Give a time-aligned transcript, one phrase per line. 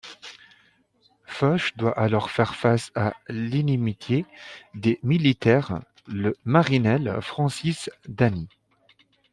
[1.27, 4.25] Fuchs doit alors faire face à l'inimitié
[4.73, 8.49] des militaires Le Marinel, Francis Dhanis.